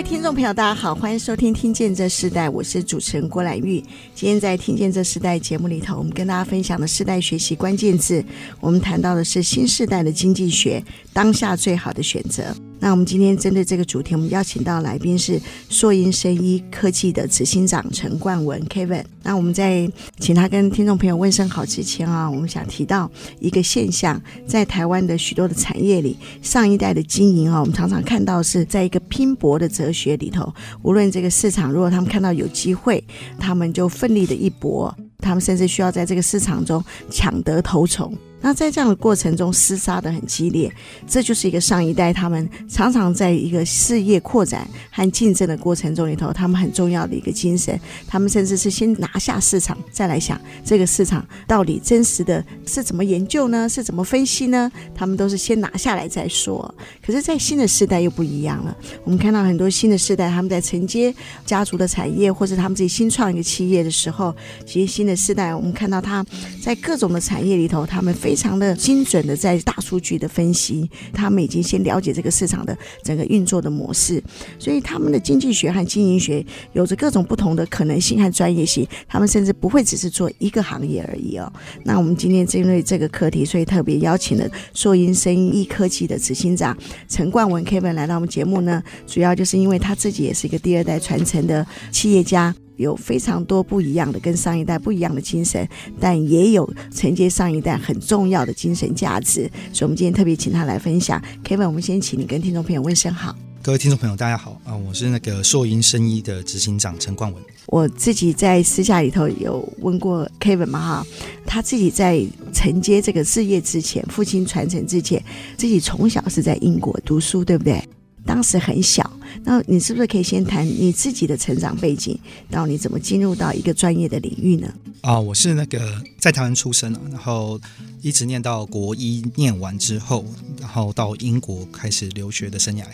[0.00, 3.84] 位听众朋友，大家好，欢迎收听《听见这时代》，我是主持人郭兰玉。
[4.14, 8.24] 今天在《听见这时代》节目里头，我们跟大家分享的时代学习关键字，
[8.60, 12.44] 我们谈到的是新时代的经济学，当下最好的选择。
[12.80, 19.04] 那我们今天针对这个主题，我们邀请到来宾是硕英生医科技的执行长陈冠文 Kevin。
[19.22, 19.88] 那我们在
[20.18, 30.50] 请他跟听众朋友问声好之前啊，我们想提到一个现象，在台湾的许多的产业里，上一代的经营啊，我们常常看到是在一个拼搏的哲学里头，
[30.82, 33.04] 无论这个市场，如果他们看到有机会，
[33.38, 38.10] 他们就奋力的一搏，他们甚至需要在这个市场中抢得头筹。
[38.40, 40.72] 那在这样的过程中厮杀的很激烈，
[41.06, 47.78] 这就是一个上一代他们常常在一个事业扩展和竞争的过程中里头，他们很重要的一个精神。
[48.06, 53.68] 他们甚至是先拿下市场，再来想这个市场到底真实的是怎么研究呢？
[53.68, 54.70] 是怎么分析呢？
[54.94, 56.74] 他们都是先拿下来再说。
[57.04, 58.76] 可是，在新的世代又不一样了。
[59.04, 64.34] 我们看到很多新的世代，他们在承接家族的产业，或者他们自己新创一个企业的时候，
[64.66, 66.24] 其实新的世代，我们看到他
[66.62, 74.22] 在各种的产业里头，他们非非常的精准的在大数据的分析，他们已经先了解这个市场的整个运作的模式，
[74.56, 81.52] 所以他们的经济学和经营学有着各种不同的可能性和专业性，他们甚至不会只是做一个行业而已哦。
[81.82, 92.54] 那我们今天针对这个课题，所以特别邀请了硕英生医科技的执行长陈冠文 Kevin 来到我们节目呢，主要就是因为他自己也是一个第二代传承的企业家。
[92.80, 95.68] 有非常多不一样的，跟上一代不一样的精神，
[96.00, 99.42] 但也有承接上一代很重要的精神价值。
[99.72, 101.22] 所以，我们今天特别请他来分享。
[101.44, 103.36] Kevin，我们先请你跟听众朋友问声好。
[103.62, 104.74] 各位听众朋友，大家好啊！
[104.74, 107.42] 我是那个硕英生医的执行长陈冠文。
[107.66, 111.06] 我自己在私下里头有问过 Kevin 嘛哈，
[111.44, 112.24] 他自己在
[112.54, 115.22] 承接这个事业之前，父亲传承之前，
[115.58, 117.86] 自己从小是在英国读书，对不对？
[118.24, 119.08] 当时很小。
[119.42, 122.18] 那你是不是可以先谈你自己的成长背景，
[122.50, 124.72] 到你怎么进入到一个专业的领域呢？
[125.00, 127.58] 啊，我是那个在台湾出生，然后
[128.02, 130.24] 一直念到国一，念完之后，
[130.60, 132.84] 然后到英国开始留学的生涯。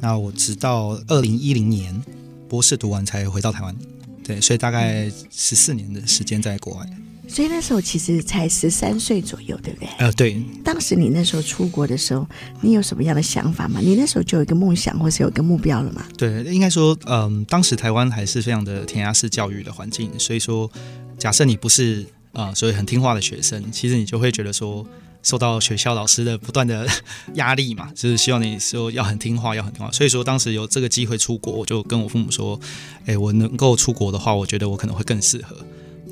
[0.00, 2.02] 那我直到二零一零年
[2.48, 3.76] 博士读完才回到台湾，
[4.24, 6.86] 对，所以大概十四年的时间在国外。
[7.32, 9.88] 所以那时候其实才十三岁左右，对不对？
[9.96, 10.38] 呃，对。
[10.62, 12.28] 当时你那时候出国的时候，
[12.60, 13.80] 你有什么样的想法吗？
[13.82, 16.06] 你那时候就有一个梦想，或是有一个目标了吗？
[16.18, 20.70] 对，应该说，嗯、呃，当时台湾还是非常的填鸭式教育的环境，所以说，
[21.16, 24.86] 假设你不是啊、呃，所以很听话的学生，其实你就会觉得说，
[25.22, 26.86] 受到学校老师的不断的
[27.36, 29.90] 压力嘛，就是希望你说要很听话，要很听话。
[29.90, 32.60] 所以说，当时有这个机会出国，我就跟我父母说，
[33.06, 35.56] 哎，我能够出国的话，我觉得我可能会更适合。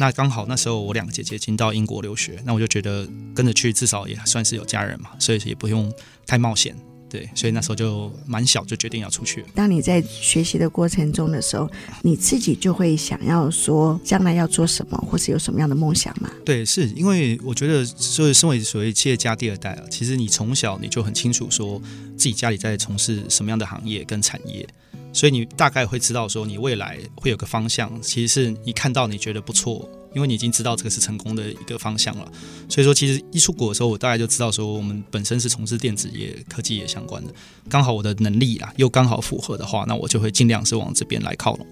[0.01, 5.93] 那刚好那时候我两个姐姐已经到英国留学，那我就觉得跟着去至少也算是有家人嘛，所以也不用
[6.27, 6.75] 太冒险，
[7.11, 9.45] 对，所以那时候就蛮小就决定要出去。
[9.55, 11.69] 当你在学习的过程中的时候，
[12.03, 16.31] 你自己就会想要说将来要做什么，或是有什么样的梦想吗？
[16.45, 21.83] 对，是因为我觉得，所以身为所谓企业家第二代啊，其实你从小你就很清楚说
[22.17, 24.67] 自己家里在从事什么样的行业跟产业。
[25.13, 32.31] 所以你大概会知道说，你未来会有个方向，其实是你看到你觉得不错，因为你已经知道这个是成功的一个方向了。
[32.69, 37.33] 所以说，其实一出国的时候，我大概就知道说，我们本身是从事电子业、科技业相关的，
[37.69, 41.67] 刚好我的能力啊又刚好符合的话，那我就会尽量是往这边来靠拢。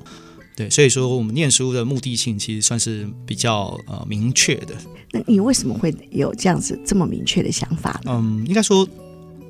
[0.56, 4.75] 对，所以说我们念书的目的性其实算是比较呃明确的。
[5.12, 8.00] 那你为什么会有这样子这么明确的想法？
[8.06, 8.88] 嗯，应该说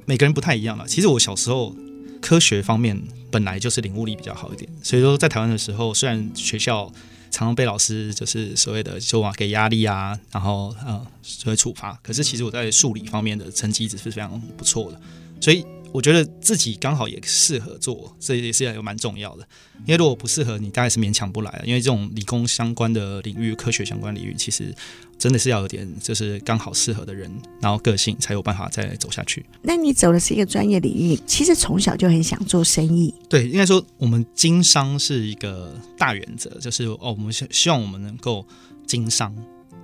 [0.04, 0.86] 每个人不太一样了。
[0.86, 1.74] 其实我小时候。
[2.20, 3.00] 科学方面
[3.30, 6.92] 本来就是领悟力比较好一点，所以说在台湾的时候，虽然学校
[7.30, 15.00] 常常被老师就是所谓的就啊给压力啊，然后呃所谓处罚，可是其实我在数理方面的成绩一直是非常不错的，
[15.40, 15.64] 所以。
[15.90, 19.48] 我觉得自己刚好也适合做，这也是有蛮重要的。
[19.86, 21.64] 因为如果不适合，你大概是勉强不来的。
[21.64, 24.74] 因为这种理工相关的领域、科学相关领域，其实
[25.18, 27.30] 真的是要有点就是刚好适合的人，
[27.60, 29.44] 然后个性才有办法再走下去。
[29.62, 33.12] 那你走的是一个专业领域，其实从小就很想做生意。
[33.28, 38.46] 对，应该说我们经商是一个大原则，就是哦，我们希希望我们能够
[38.86, 39.34] 经商。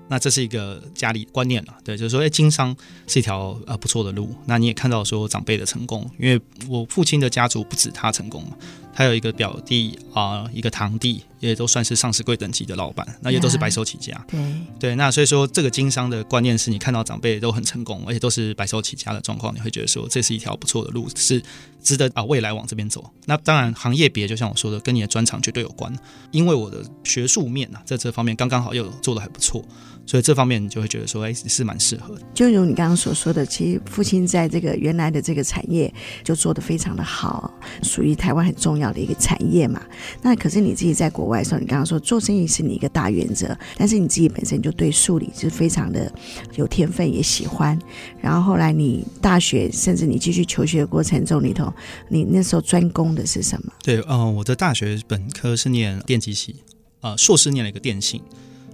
[0.07, 2.77] 那这是一个家里观念了，对，就是说，哎，经商
[3.07, 4.29] 是一条呃不错的路。
[4.45, 6.39] 那你也看到说长辈的成功，因为
[6.69, 8.51] 我父亲的家族不止他成功嘛，
[8.95, 14.25] 他有一个表弟啊、呃，一个堂弟，也都算是上市贵等级的老板，那也都是白手起家。
[14.29, 14.41] 对
[14.79, 21.43] 对，那所以说这个经商的观念是你看到长辈都很成功，而且都是白手起家的状况，你会觉得说这是一条不错的路，是
[21.83, 23.11] 值得啊未来往这边走。
[23.27, 25.93] 那当然行业别就像我说的，跟你的专长绝对有关，
[26.31, 29.65] 因为我的学术面啊，在这方面刚刚好又做的还不错。
[30.07, 32.21] 所以这方面你就会觉得说，哎，是蛮适合的。
[32.35, 35.91] 就如你刚刚所说的，其实父亲在这个原来的这个产业
[36.23, 37.51] 就做得非常的好，
[37.83, 39.83] 属于台湾很重要的一个产业嘛。
[40.23, 46.13] 那可是你自己在国外的时候，你刚刚说做生意是你一个大原则，但是你自己本身就对数理是非常的
[46.55, 47.79] 有天分，也喜欢。
[48.21, 51.73] 然后后来你大学甚至你继续求学的过程中里头，
[52.09, 53.73] 你那时候专攻的是什么？
[53.83, 56.57] 对，嗯、我的大学本科是念电机系，
[57.01, 58.21] 呃，硕士念了一个电信。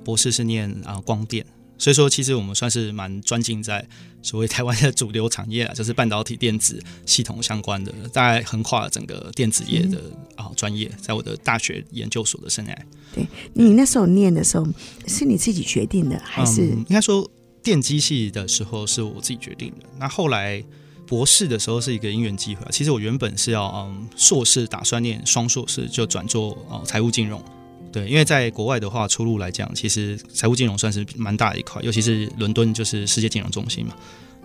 [0.03, 1.45] 博士是念啊、光电，
[1.81, 3.85] 所以说其实我们算是蛮专精在
[4.21, 9.99] 所谓台湾的主流产业啊，就是半导体电子系统相关的，大概横跨了整个电子业的
[10.37, 10.91] 啊、呃、专业。
[11.01, 12.77] 在我的大学研究所的生涯，
[13.15, 14.67] 对你那时候念的时候
[15.07, 17.29] 是你自己决定的，还是、嗯、应该说
[17.63, 19.87] 电机系的时候是我自己决定的？
[19.99, 20.63] 那后来
[21.07, 22.69] 博士的时候是一个因缘机会啊。
[22.71, 27.43] 其实我原本是要嗯硕士打算念双硕士，就转做呃财务金融。
[27.93, 33.97] 对，因为在国外的话，出路来讲，其实财务金融算是蛮大的一块，尤其是伦敦就是世界金融中心嘛，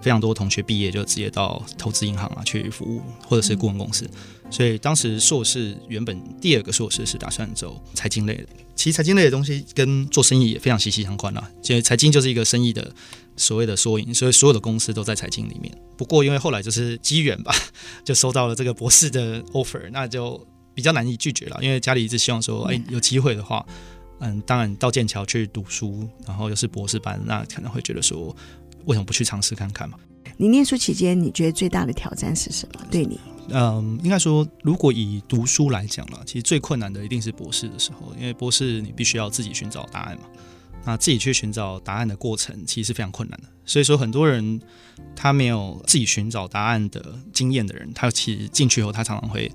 [0.01, 4.09] 非常多同学毕业就直接到投资银行啊去服务，或者是顾问公司。
[4.49, 11.47] 所以当时硕士原本第二个硕士是打算走财经类的，其实财经类的东西跟做生意也非常息息相关啦。
[11.65, 12.91] 因为财经就是一个生意的
[13.37, 15.71] 所谓的缩影，所以所有的公司都在财经里面。
[15.95, 17.53] 不过因为后来就是机缘吧，
[18.03, 20.43] 就收到了这个博士的 offer，那就。
[20.75, 23.65] 比较难以拒绝了，因为家里一直希望说，哎，有机会的话，
[24.19, 28.35] 嗯，当然到剑桥去读书，然后又是博士班，那可能会觉得说，
[28.85, 29.97] 为什么不去尝试看看嘛？
[30.37, 32.81] 你念书期间，你觉得最大的挑战是什么？
[32.91, 33.19] 对你？
[33.49, 40.23] 嗯，应该说，如果以读书来讲了，其实最困难的一定是博士的时候，因为博士你必须要自己寻找答案嘛，
[40.83, 44.59] 那自己去寻找答案的过程其实是非常困难的，所以说很多人
[45.15, 49.47] 他没有自己寻找答案的经验的人，他其实进去以后，他常常会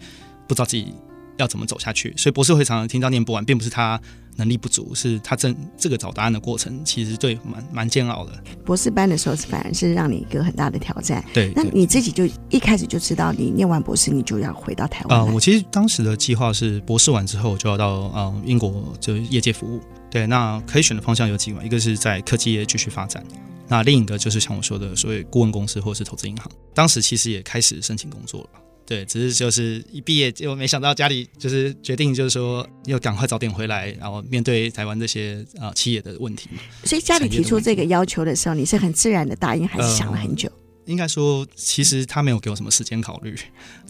[0.47, 0.95] 不知道自己。
[1.41, 2.15] 要怎么走下去？
[2.17, 4.01] 所以博士会常常听到念不完，并不是他
[4.37, 8.33] 能力不足，是他这这个找答案的过程其实对蛮蛮煎熬的。
[8.65, 11.25] 博士班的时候，反而是让你一个很大的挑战。
[11.33, 15.19] 对，那你自己就一开始就知道，你念完博士，你就要回到台湾。
[15.19, 19.81] 啊、呃，我其实当时的计划是，博士完之后就要到呃英国就业界服务。
[20.11, 23.25] 对，那可以选的方向有几个，一个是在科技业继续发展，
[23.69, 26.51] 那另一个就是像我说的所谓顾问公司或是投资银行。
[26.75, 28.61] 当时其实也开始申请工作了。
[28.91, 36.51] 对，只是就是一毕业就没想到家里就是决定，就是说要赶快早点回来，然后面对台湾这些啊、呃、企业的问题。
[36.83, 40.49] 所以家里提出这个要求的时候，你是很自然的答应，还是想了很久？
[40.49, 40.55] 呃、
[40.87, 43.33] 应该说，其实他没有给我什么时间考虑。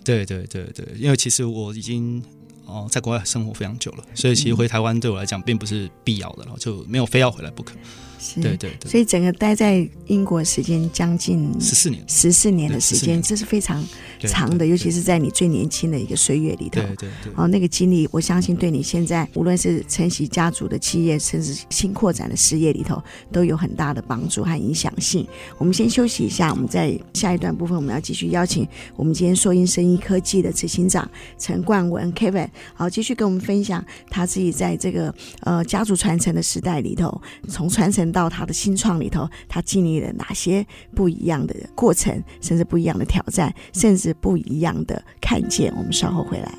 [0.05, 2.23] 对对对对，因为其实我已经
[2.67, 7.75] 哦、呃、在国外生活非常久了，所以其实回台湾对我来讲并不是必要的，然后就没有非要回来不可。
[8.21, 13.83] 是对对对，所以整个待在英国时间将近十四年，十四年的时间，这是非常
[14.21, 16.83] 长的，尤其是在你最年轻的一个岁月里头。
[16.83, 23.03] 对对对，哦，那个经历，我相信对你现在无论是承袭家族的企业，甚至新扩展的事业里头，
[23.33, 25.27] 都有很大的帮助和影响性。
[25.57, 37.19] 我们先休息一下，我们在下一段部分，我们要继续邀请我们今天硕英生医科技的执行长陈冠文 Kevin，好，继续跟我们分享他自己在这个呃家族传承的时代里头，
[37.49, 38.10] 从传承。
[38.11, 45.73] 到他的新创里头，他经历了哪些不一样的过程，甚至不一样的挑战，甚至不一样的看见。
[45.77, 46.53] 我们稍后回来。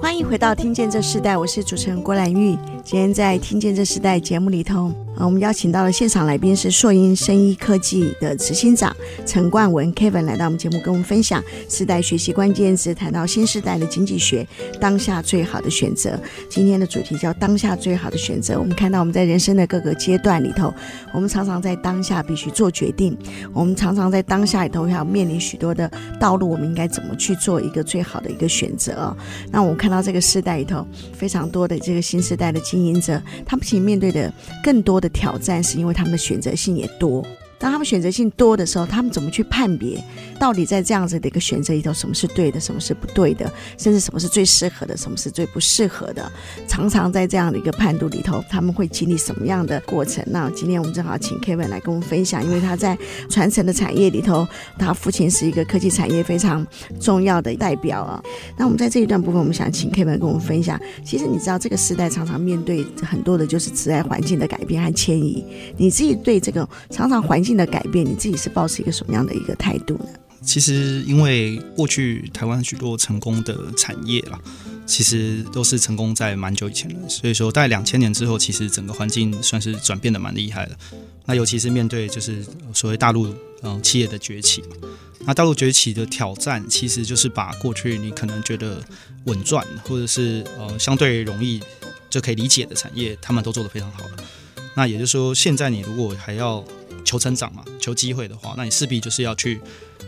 [0.00, 2.56] 欢迎回到《听见这世代》，我是主持人郭兰玉。
[2.90, 14.48] 今天在《听见这时代》节目里头，啊，我们邀请到了现场来宾是硕英生医科技的执行长陈冠文 Kevin 来到我们节目，跟我们分享时代学习关键词，谈到新时代的经济学，
[14.80, 16.18] 当下最好的选择。
[16.48, 18.56] 今天的主题叫“当下最好的选择”。
[18.58, 20.72] 我们看到我们在人生的各个阶段里头，
[21.12, 23.14] 我们常常在当下必须做决定，
[23.52, 29.14] 我们常常在当下里头要面临许多的道路，我们应该怎么去做一个最好的一个选择？
[29.52, 29.98] 那我们看到。
[30.00, 34.32] 这个时代里头，非常多的这个新时代的经经营者，他们其实面对的
[34.62, 37.26] 更多的挑战，是因为他们的选择性也多。
[37.58, 40.02] 当他们选择性多的时候，他们怎么去判别
[40.38, 46.30] 到底在这样子的一个选择里头，什么是对的，什么是不对的，甚至什么是最适合的，什么是最不适合的？
[46.68, 50.24] 常常在这样的一个判读里头，他们会经历什么样的过程？
[50.28, 52.96] 那今天我们正好请 Kevin 来跟我们分享，因为他在
[53.28, 54.46] 传承的产业里头，
[54.78, 56.64] 他父亲是一个科技产业非常
[57.00, 58.22] 重要的代表啊。
[58.56, 60.80] 那我们在这一段部分，我们想请 Kevin 跟我们分享。
[61.04, 65.44] 其实你知道，这个时代常常面对很多的就是自然环境的改变和迁移。
[65.76, 70.10] 你自己对这个常常环境性的改变，你自己是保持一个什么样的一个态度呢？
[70.40, 74.38] 其实，因为过去台湾许多成功的产业啊，
[74.86, 80.76] 其实都是成功在蛮久以前的，所以说，在两千年之后，其实整个环境算是转变的蛮厉害的。
[81.24, 84.68] 那尤其是面对就是所谓大陆嗯企业的崛起嘛，
[85.26, 88.80] 那大陆崛起的挑战，其实就是把过去你可能觉得
[89.24, 91.60] 稳赚或者是呃相对容易
[92.08, 94.04] 就可以理解的产业，他们都做得非常好。
[94.76, 96.64] 那也就是说，现在你如果还要
[97.08, 99.58] 求成长嘛，求机会的话，那你势必就是要去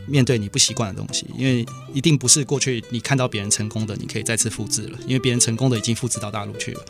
[0.07, 1.65] 面对你不习惯的东西，因为
[1.95, 6.81] 一定不是过去你看到别人成功的，你可以再次复制了，因为别人成功的已经复制到大陆去了。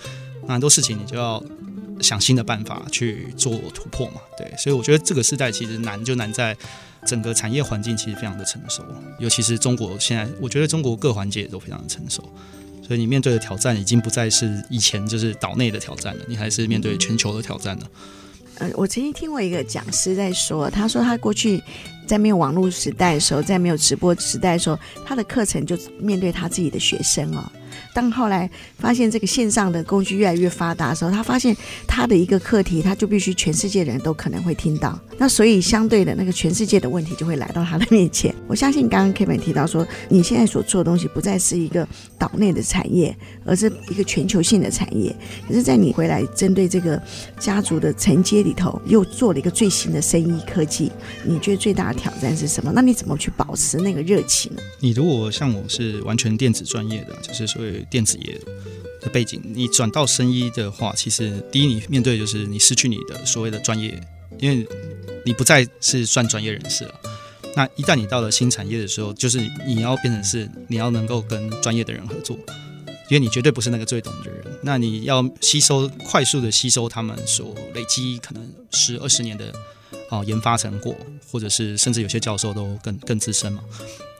[0.48, 1.40] 那很多事情你就要
[2.00, 4.52] 想新的办法去做突破嘛，对。
[4.58, 6.56] 所以我觉得这个时代其实难就难在
[7.06, 8.84] 整个产业环境其实非常的成熟，
[9.20, 12.20] 尤其是中国现在，我觉得中国各环节也都非常的成熟。
[12.84, 17.86] 所以你面对的挑战已经不再是以前就是岛内的挑战了，你还是面对全球的挑战了。
[18.60, 21.60] 呃，我曾经听过一个讲师在说，他说他过去
[22.06, 27.42] 在没有网络时代的时候，在没有直播时代的时候，他的课程就面对他自己的学生哦。
[27.94, 28.48] 当后来
[28.78, 31.56] 发现这个线上的工具越来越发达的时候，他发现
[31.88, 34.98] 他的一个课题，他就必须全世界人都可能会听到。
[35.16, 38.34] 那所以相对的那个全世界的问题就会来到他的面前。
[38.46, 41.86] 我相信刚刚 Kevin 提到说，你现在所做的东西不再是一个
[42.18, 43.16] 岛内的产业，
[43.50, 45.14] 而是一个全球性的产业。
[45.46, 47.02] 可是，在你回来针对这个
[47.38, 50.92] 家族的承接里头，又做了一个最新的生医科技，
[51.24, 52.70] 你觉得最大的挑战是什么？
[52.72, 54.62] 那你怎么去保持那个热情呢？
[54.78, 57.84] 你如果像我是完全电子专业的，就是所谓。
[57.90, 58.38] 电子业
[59.00, 64.00] 的背景，你转到生医的话，其实第一，你面对就是你失去你的所谓的专业，
[64.38, 64.64] 因为
[65.24, 66.94] 你不再是算专业人士了。
[67.56, 72.38] 那一旦你到了新产业的时候，就是你要变成是你要能够跟专业的人合作，
[73.10, 74.44] 因为你绝对不是那个最懂的人。
[74.62, 79.52] 那你要吸收快速的吸收他们所累积可能十二十年的
[80.08, 80.94] 啊研发成果，
[81.30, 83.62] 或者是甚至有些教授都更更资深嘛。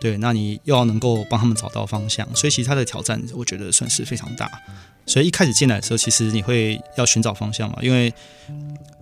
[0.00, 4.50] 对，那你又要能够帮他们找到方向，所以其实他的挑战，我觉得算是非常大。
[5.06, 8.12] 所以一开始进来的时候，其实你会要寻找方向嘛，因为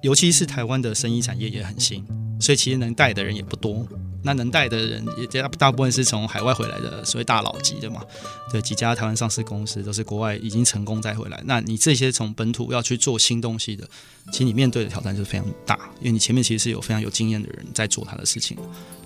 [0.03, 2.05] 尤其是台湾的生医产业也很新，
[2.41, 3.87] 所以其实能带的人也不多。
[4.23, 8.03] 那能带的人也大大部分是从海外回来的，所谓大佬级的嘛。
[8.51, 11.41] 对，几家台湾上市公司都是国外已经成功再回来。
[11.45, 13.89] 那你这些从本土要去做新东西的，
[14.33, 18.57] 其实你面对的挑战就是非常大，因为你前面其实是有非常有经验的人在做他的事情。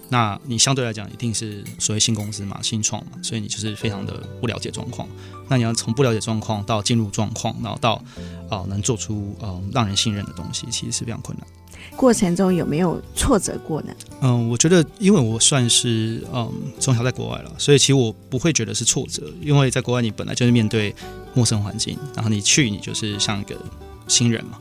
[0.09, 5.09] 那你相对来讲一定是所谓新公司嘛，新创嘛，所以你就是非常的不了解状况。
[5.49, 7.95] 那你要从不了解状况到进入状况，然后到
[8.51, 11.47] 啊、呃、能做出呃让人信任的东西，其实是非常困难。
[11.97, 13.95] 过程中有没有挫折过呢？
[14.21, 20.95] 嗯，我觉得因为我算是嗯从小在国外了，所以其实我不会觉得是挫折，因为在国外你本来就是面对
[21.35, 23.57] 陌生环境，然后你去你就是像一个
[24.09, 24.59] 新人嘛。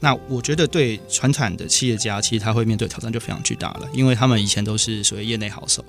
[0.00, 5.84] 那我觉得对传产的企业家，其实他会面对挑战就非常巨大了，因为他们以前都是所谓业内好手，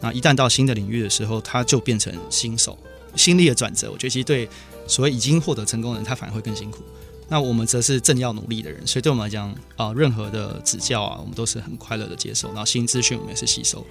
[0.00, 2.76] 那一旦到新的领域的时候，他就变成新手，
[3.14, 4.48] 心力的转折，我觉得其实对
[4.88, 6.82] 所谓已经获得成功的人，他反而会更辛苦。
[7.28, 13.84] 那我们则是正要努力的人，所以对我们来讲啊，任何的指教啊，我们都是很快乐的接受，然后新资讯我们也是吸收。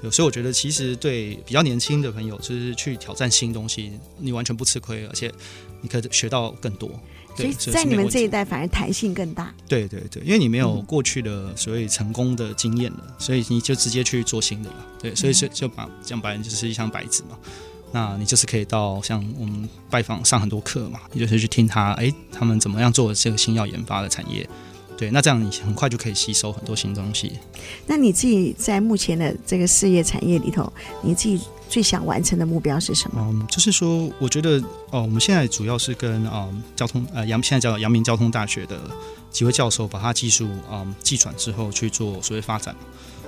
[0.00, 5.32] 对，所以我觉得其实对比较年轻的朋友，就是去挑战新东西，你完全不吃亏，而且
[5.80, 6.90] 你可以学到更多。
[7.34, 9.54] 所以在你们这一代反而弹性更大。
[9.68, 14.86] 对对对，因为你没有过去的所谓成功的经验了，嗯、所以你就直接去做新的了。
[14.98, 17.38] 对，所以就就把讲白了就是一张白纸嘛。
[17.96, 24.46] 那你就是可以到像我们拜访上很多课嘛，你就是去听他哎，他们怎么样做这个新药研发的产业。
[24.98, 27.32] 对，那这样你很快就可以吸收很多新东西。
[27.86, 33.26] 那你自己在目前的这个事业产业里头，你自己最想完成的目标是什么？
[33.30, 38.78] 嗯，就是说，我觉得哦，我们现在主要是跟啊、嗯、交通呃阳现在叫阳明交通大学的
[39.30, 42.76] 几位教授，把他技术啊、嗯、技转之后去做所谓发展。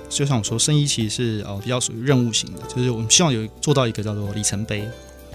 [0.09, 4.87] 就像我说，生意其实是呃比较属于任务型的，就是我们希望有做到一个叫做里程碑，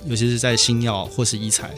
[0.07, 1.71] 尤其是在新药或是医材。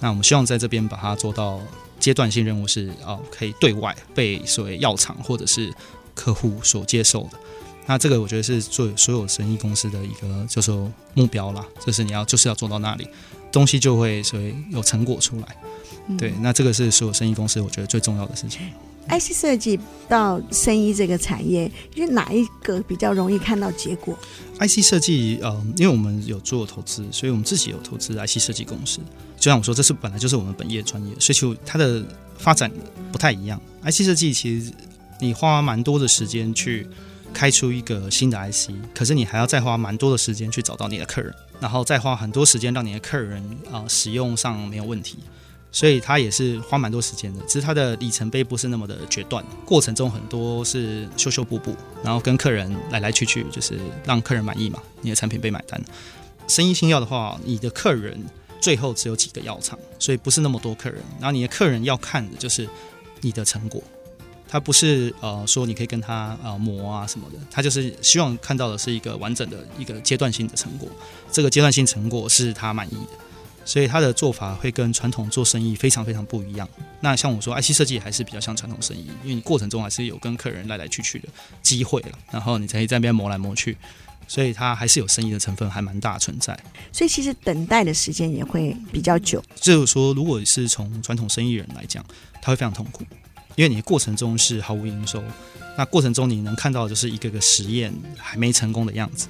[0.00, 1.60] 那我们希望在这边把它做到。
[2.02, 5.72] 阶段性任务是啊，可以对外被所谓药厂或者是
[6.16, 7.38] 客户所接受的。
[7.86, 10.72] 那这个我觉得是做所有生意公司的一个就是
[11.14, 13.06] 目标啦，就是你要就是要做到那里，
[13.52, 15.56] 东西就会所谓有成果出来。
[16.18, 18.62] 对，那这个是所有生意公司我觉得最重要的事情。
[19.08, 19.78] IC 设计
[20.08, 24.16] 到生医这个产业，因为哪一个比较容易看到结果
[24.58, 29.00] ？IC 设计，呃，因为我们有做投资，所以我们自己有投资 IC 设计公司。
[29.38, 32.02] 就像我说，这是本来就是我们本业专业，所以就它的
[32.38, 32.70] 发展
[33.10, 33.60] 不太一样。
[33.84, 34.72] IC 设计其实
[35.20, 36.86] 你花蛮多的时间去
[37.34, 45.18] 开出一个新的 IC，可是你还要再花蛮多的时间去找到你的客人，然后再花很多时间让你的客人啊、使用上没有问题。
[45.72, 51.74] 所以他也是花蛮多时间的，只是他的里程碑不是那么的决断，过程中很多是修修补补，
[52.04, 55.82] 然后跟客人来来去去，就是让客人满意嘛，你的产品被买单。
[56.46, 58.22] 生意新药的话，你的客人
[58.60, 62.68] 最后只有几个药厂，所以不是那么多客人，然后你的客人要看的就是
[63.22, 63.82] 你的成果，
[64.46, 70.86] 他不是呃说你可以跟他呃磨啊什么的，他就是希望看到的是一个完整的一个阶段性的成果，
[71.30, 73.18] 这个阶段性成果是他满意的。
[73.64, 76.68] 所以他的做法会跟传统做生意非常非常不一样。
[77.00, 81.28] 那像我说，IC 设计还是比较像传统生意，因为你过程中还是有跟客人来来去去的
[81.62, 83.76] 机会了，然后你才可以在那边磨来磨去，
[84.26, 86.58] 所以它还是有生意的成分，还蛮大存在。
[86.92, 89.42] 所以其实等待的时间也会比较久。
[89.56, 92.04] 就是说，如果是从传统生意人来讲，
[92.40, 93.04] 他会非常痛苦，
[93.56, 95.22] 因为你的过程中是毫无营收，
[95.78, 99.28] 那过程中你能看到的就是一个个实验还没成功的样子。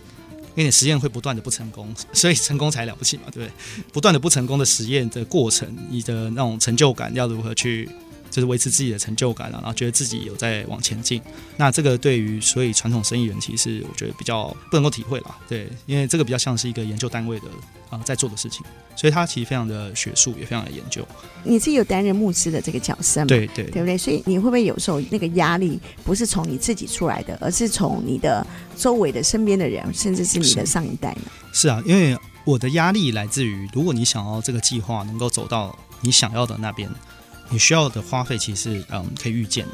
[0.55, 3.53] 因为你实验会不断的不成功， 所以成功才了不起嘛，对不对？
[3.93, 7.89] 不断的不成功的实验的过程，你的那种成就感要如何去？
[8.33, 11.21] 就是维持自己的成就感啊，然后觉得自己有在往前进。
[11.59, 17.47] 那这个对于所以传统生意人，其实我觉得比较不能够体会了，对，因为这个比较像是一个研究单位的
[17.91, 18.65] 啊、呃、在做的事情，
[18.97, 21.07] 所以他其实非常的学术，也非常的研究。
[21.45, 23.27] 你自己有担任牧师的这个角色吗？
[23.27, 23.99] 对对，对不对？
[23.99, 28.45] 所以你会不会有时候那个压力不是从你自己出来的，而是从你的
[28.77, 31.31] 周围的身边的人，甚至是你的上一代呢？
[31.53, 36.91] 是，是啊，因为我的压力来自于，如果你想要这个计划能够走到你想要的那边。
[37.53, 39.67] 你需要的花费其实嗯可以预见，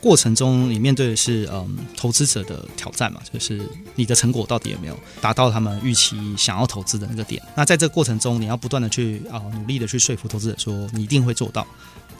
[0.00, 3.62] 过程中你面对的是嗯投资者的挑战嘛，就是
[3.94, 7.40] 你的成果到底有没有达到他们预期想要投资的那个点？
[7.56, 11.66] 那在这个过程中，你要不断的去啊努力的去说服投资者说你一定会做到，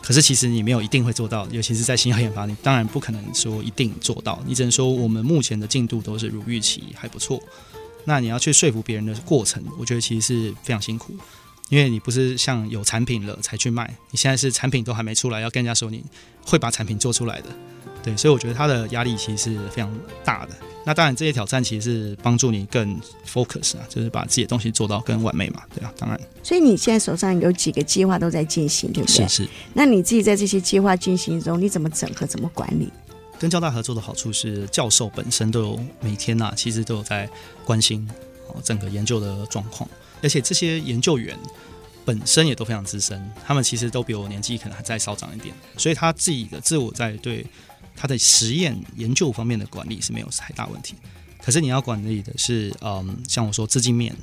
[0.00, 7.42] 可是其实你没有一定会做到，尤其是在新药研发，你当然不可能说一定做到，你只能说我们目前的进度都是如预期还不错。
[8.06, 11.16] 那你要去说服别人的过程，我觉得其实是非常辛苦。
[11.70, 16.04] 因为你不是像有产品了才去卖，你现在是产品都还没出来，要跟人家说你
[16.44, 17.48] 会把产品做出来的，
[18.02, 19.92] 对，所以我觉得他的压力其实是非常
[20.24, 20.52] 大的。
[20.86, 26.20] 那当然这些挑战其实是帮助你更 focus 啊，就是把自己的东西做到更完美嘛，对啊，当然。
[26.42, 29.26] 所以你现在手上有几个计划都在进行，对不对？
[29.26, 29.48] 是是。
[29.72, 32.92] 那你自己在这些计划进行中，你怎么整合、怎么管理？
[33.38, 37.26] 跟交大合作的好处是，教授本身都有每天呐、啊，其实都有在
[37.64, 38.06] 关心
[38.62, 39.88] 整个研究的状况。
[40.24, 41.38] 而且这些研究员
[42.04, 47.46] 本身也都非常资深，他们其实都比我年纪可能还再稍长一点，所以他自己的自我在对
[47.94, 50.94] 他的实验研究方面的管理是没有太大问题。
[51.42, 54.16] 可是你要管理的是，嗯，像我说资金面，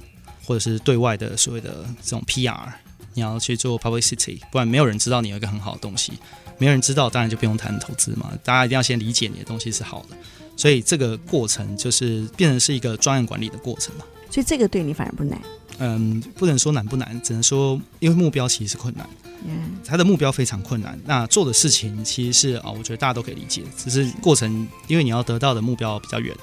[0.44, 2.72] 或者是对外的所谓的这种 PR，
[3.14, 6.14] 你要去做 publicity，不然没有人知道你有一个很好的东西，
[6.58, 8.32] 没有人知道，当然就不用谈投资嘛。
[8.44, 10.18] 大家一定要先理解你的东西是好的，
[10.58, 14.06] 所以这个过程就是变成是一个专案管理的过程嘛。
[14.32, 15.40] 所以这个对你反而不难。
[15.78, 19.08] 嗯，不能说难不难，只能说因为目标其实是困难。
[19.46, 21.00] 嗯，他的目标非常困难。
[21.06, 26.36] 那做的事情其实是啊，我觉得大家都可以理解，只是过程因为你要得到的目标比较远，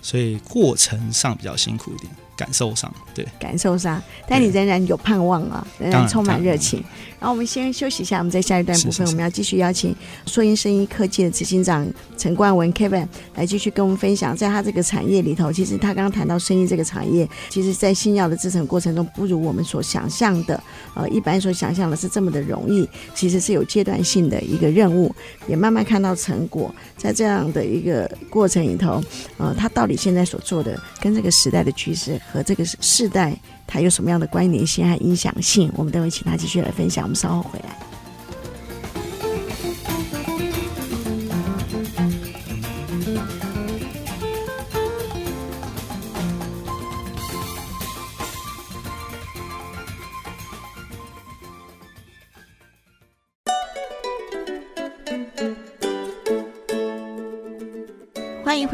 [0.00, 2.10] 所以过程上比较辛苦一点。
[2.36, 6.84] 感受上，对，感受上，但你仍然有盼望啊，仍然充满热情。
[7.18, 9.96] 然后我们先休息一下，我们在下一段部分，我们要继续邀请
[10.26, 11.86] 硕英声医科技的执行长
[12.18, 20.62] 陈冠文 Kevin 来继续跟我们分享，在他这个产业里头，其实他刚刚谈到生医这个产业，其实在新药的制成过程中，不如我们所想象的，
[20.94, 25.12] 呃，一般所想象的是这么的容易，其实是有阶段性的一个任务，
[25.48, 29.02] 也慢慢看到成果，在这样的一个过程里头，
[29.38, 32.20] 呃，他到底现在所做的跟这个时代的趋势。
[32.32, 33.36] 和这个世代，
[33.66, 35.70] 它有什么样的关联性和影响性？
[35.76, 37.04] 我们待会请他继续来分享。
[37.04, 37.95] 我们稍后回来。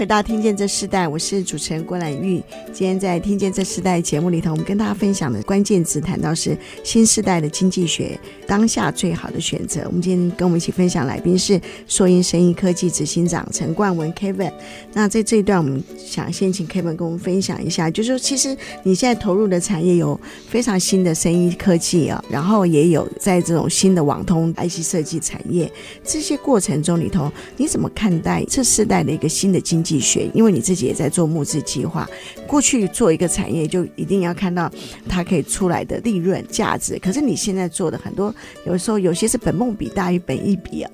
[0.02, 2.42] 回到《听见这世代》，我是主持人郭兰玉。
[2.72, 9.82] 今天在《听见这世代》节目里头，我们跟大家分享的关键词谈到是新世代的经济学，当下最好的选择。
[9.86, 14.50] 我们今天跟我们一起分享来宾是硕英生医科技执行长陈冠文 Kevin。
[14.92, 25.70] 那在这一段，我们想先请 Kevin 跟我们分享一下，就是说，其实你现在投入的产业有非常新的生医科技啊，然后也有在这种新的网通 IC 设计产业，
[26.02, 29.62] 这些过程中里头，你怎么看待这世代的一个新的？
[29.62, 32.08] 经济学，因为你自己也在做募资计划。
[32.46, 34.70] 过去做一个产业，就一定要看到
[35.08, 36.98] 它可以出来的利润价值。
[36.98, 38.34] 可是你现在做的很多，
[38.66, 40.90] 有时候有些是本梦比大于本一比啊，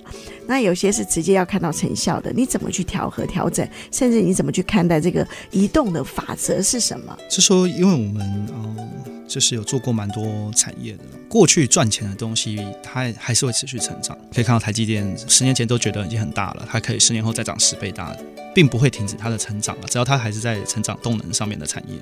[0.47, 2.33] 那有些是直接要看到成效的。
[2.33, 3.69] 你怎么去调和调整？
[3.91, 7.17] 甚至你怎么去看待这个移动的法则是什么？
[7.29, 14.17] 是说，因为我们嗯，就是有做过蛮多产业的，过去赚钱的东西，它还是会持续成长。
[14.35, 18.17] 可以看到台积电十年前都觉得已经很大了，它可以十年后再涨十倍大。
[18.55, 21.95] 并不会停止它的成长了，只要它还是在成长动能上面的产业。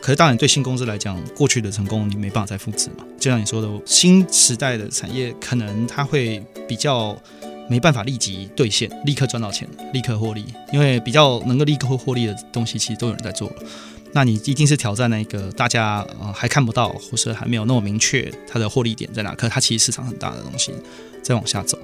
[0.00, 3.04] 可是当然，对新公司来讲，过去的成功你没办法再复制嘛。
[3.18, 7.20] 就像你说的，新时代的产业可能它会比较
[7.68, 13.56] 没办法立即兑现、立刻赚到钱、立刻获利，因为比较能够立刻获利的东西，其实都有人在做了。
[14.16, 20.72] 那你一定是挑战那个大家呃还看不到，或是还没有那么明确它的获利点在哪，可它其实市场很大的东西，
[21.22, 21.78] 再往下走。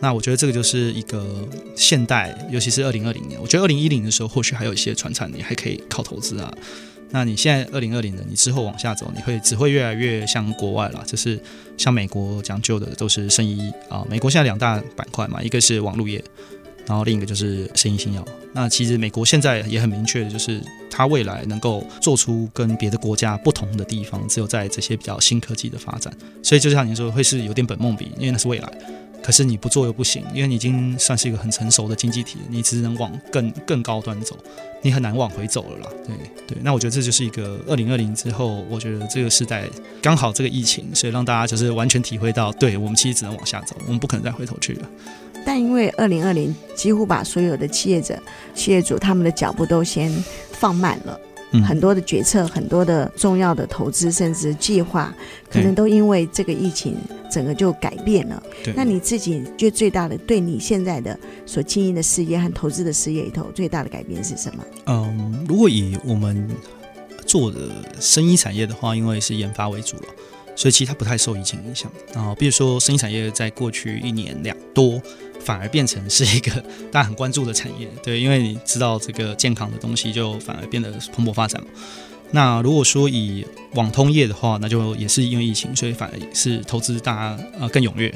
[0.00, 3.38] 那我觉得这个就是一个现代，尤其是二零二零年。
[3.38, 6.50] 我觉得二零一零的时候，或许还有一些传产，你还可以靠投资啊。
[7.10, 11.38] 那你现在二零二零的，你之后往下走，你会只会越来越像国外了，就是
[11.76, 14.02] 像美国讲究的都是生意啊。
[14.08, 16.24] 美国现在两大板块嘛，一个是网络业，
[16.86, 18.24] 然后另一个就是生医新药。
[18.52, 26.12] 那其实美国现在也很明确的，就是它未来能够做出跟别的国家不同的地方，只有在这些比较新科技的发展。
[26.42, 28.72] 所以就像你说，会是有点本梦比，因为那是未来。
[29.22, 34.38] 可是你不做又不行，因为你已经算是一个很成熟的经济体，你只能往更更高端走，
[34.82, 35.90] 你很难往回走了啦。
[36.06, 36.14] 对
[36.46, 39.64] 对，那我觉得这就是一个二零二零之后，我觉得这个时代
[40.00, 44.88] 刚好这个疫情，所以让大家就是完全体会到，对我们其实只能往下走，我们不可能再回头去了。
[45.46, 48.20] 但因为二零二零几乎把所有的企业者、
[48.52, 50.12] 企业主他们的脚步都先
[50.50, 51.18] 放慢了。
[51.66, 55.14] 很多的决策，很多的重要的投资，甚至计划，
[55.48, 56.96] 可能都因为这个疫情，
[57.30, 58.42] 整个就改变了。
[58.74, 64.62] 那你自己觉得最大的，对你现在的所经营的事业和投资的事业里头，最大的改变是什么？
[64.86, 66.46] 嗯，如果以我们
[67.24, 70.02] 做的生意产业的话，因为是研发为主了，
[70.56, 71.88] 所以其实它不太受疫情影响。
[72.12, 75.00] 然后，比如说生医产业在过去一年两多。
[75.38, 76.50] 反而变成是一个
[76.90, 81.68] 大家很关注的产业，对，因为你知道这个健康的东西就反而变得蓬勃发展嘛。
[82.32, 88.12] 那如果说以网通业的话，那就也是因为疫情，所以反而是投资大家呃更踊跃，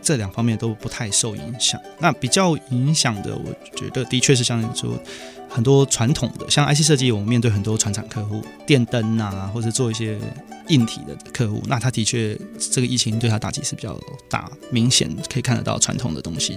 [0.00, 1.78] 这两方面都不太受影响。
[1.98, 4.98] 那比较影响的，我觉得的确是像你说。
[5.52, 10.16] 很多传统的像 IC 设计，我们面对很多传产客户，电灯啊，或者做一些
[10.68, 12.38] 硬体的客户，那他的确
[12.70, 16.56] 这个疫情对他打击是比较大，明显可以看得到传统的东西，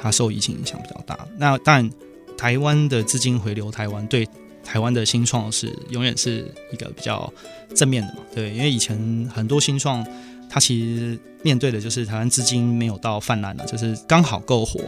[0.00, 1.26] 它受疫情影响比较大。
[1.36, 1.90] 那当然，
[2.38, 4.26] 台湾的资金回流台湾，对
[4.64, 7.30] 台湾的新创是永远是一个比较
[7.74, 8.20] 正面的嘛？
[8.32, 8.96] 对，因为以前
[9.34, 10.06] 很多新创，
[10.48, 14.80] 它其实面对的就是台湾资金没有到泛滥了，就是刚好够活，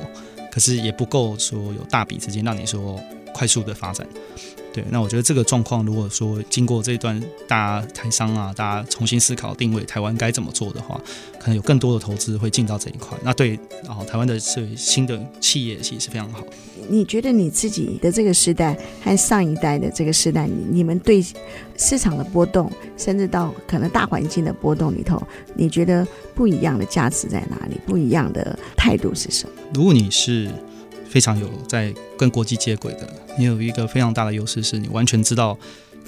[0.53, 3.03] 可是也不够说有大笔资金让你说。
[3.33, 4.07] 快速的发展，
[4.73, 11.01] 对，那我觉得这个状况，如果说经过这一段大家台商啊，大家重新思考定位台湾该怎么做的话，
[11.39, 13.17] 可能有更多的投资会进到这一块。
[13.23, 16.45] 那对，然后台湾的这新的企业其实是非常好。
[16.89, 21.25] 你觉得你自己的这个时代和上一代的这个时代，你你们对
[21.77, 25.23] 市场的波动，甚至到可能大环境的波动里头，
[25.55, 27.79] 你觉得不一样的价值在哪里？
[27.87, 29.55] 不一样的态度是什么？
[29.75, 30.51] 如果你是。
[31.13, 35.59] 非常有在跟国际接轨的，你有一个非常大的优势，是你完全知道，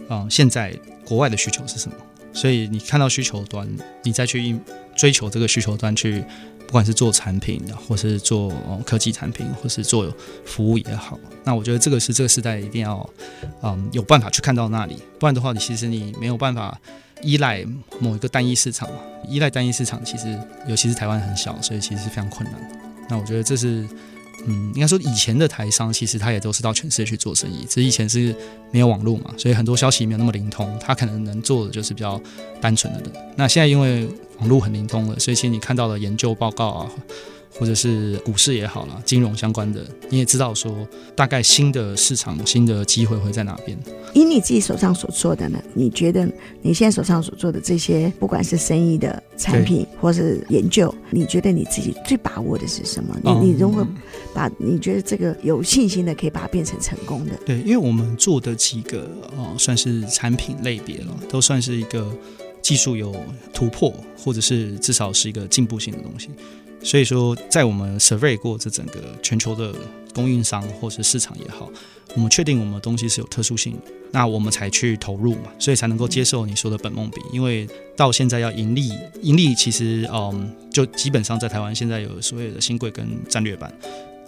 [0.09, 1.97] 啊、现在国外的需求是什么，
[2.33, 3.69] 所以你看到需求端，
[4.03, 4.59] 你再去
[4.97, 6.25] 追求这个需求端去，
[6.67, 8.51] 不管是做产品，或是做
[8.87, 10.11] 科技产品，或是做
[10.47, 13.07] 服务也好，那我觉得这个是这个时代一定要，
[13.63, 16.81] 嗯，有办法去看到那里，不然的话，你其实你没有办法
[17.21, 17.63] 依赖
[18.01, 18.97] 某一个单一市场嘛，
[19.29, 20.35] 依赖单一市场，其实
[20.67, 22.55] 尤其是台湾很小，所以其实是非常困难。
[23.11, 23.87] 那我觉得这是。
[24.47, 28.35] 嗯，应该说以前的台商其实他也都是到全世界去做生意，只是以前是
[28.71, 32.21] 没有网络嘛，所以很多消息没有那么灵通，他可能能做的就是比较
[32.61, 33.03] 单纯的。
[33.37, 34.07] 那现在因为
[34.39, 36.91] 网络很灵通了，所以其实你看到的研究报告啊，
[37.59, 43.79] 或者是股市也好啦，金融相关的，你也知道说大概新的市场、新的机会会在哪边。
[44.13, 45.59] 以你自己手上所做的呢？
[45.73, 46.29] 你觉得
[46.63, 53.17] 你现在手上所做的这些，不管是生意的产品或是研究，你觉得你自己最把握的是什么？
[53.23, 53.87] 你你如何
[54.35, 57.33] 把你觉得这个有信心的可以把它变成成功的？
[57.47, 62.13] 对，因为我们做的几个哦，算是产品类别了，都算是一个
[62.63, 63.15] 技术有
[63.53, 66.31] 突破，或者是至少是一个进步性的东西。
[66.85, 69.75] 所以说，在我们 survey 过这整个全球的
[70.15, 71.71] 供应商或是市场也好，
[72.15, 73.75] 我们确定我们的东西是有特殊性，
[74.13, 77.21] 那我们才去投入嘛，所以才能够接受你说的本梦比。
[77.33, 77.67] 因为
[77.97, 78.93] 到现在要盈利，
[79.23, 83.73] 盈利其实嗯，就基本上在台湾现在有所谓的新贵跟战略版。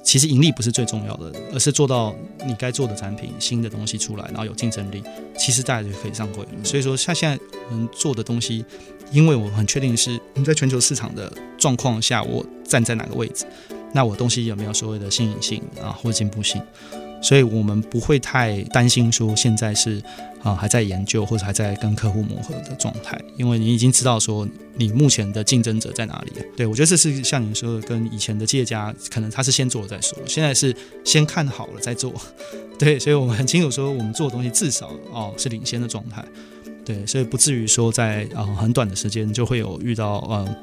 [0.06, 2.14] 其实盈利不是最重要的，而是做到
[2.46, 5.02] 你该做的产品，新的东西出来，然后有竞争力，
[5.36, 6.50] 其实大家就可以上柜了。
[6.62, 7.36] 所以说，像现在
[7.68, 8.64] 我们做的东西，
[9.10, 13.44] 因为我很确定是我们在全球市场的状况下，我站在哪个位置，
[13.92, 16.62] 那我东西有没有所谓的新颖性啊，或进步性。
[17.22, 20.02] 所以我们不会太担心说现在是
[20.42, 26.42] 啊还在研究或者还在跟客户磨合的状态，因为你已经知道说你目前的竞争者在哪里。
[26.56, 30.74] 对，我觉得这是像你说的，跟以前的企业家可能他是先做了再说，现在是
[31.04, 32.12] 先看好了再做。
[32.78, 36.24] 对， 所以我们很清楚说我们做的东西至少哦是领先的状态。
[36.84, 40.56] 对，所以不至于说在啊很短的时间就会有遇到嗯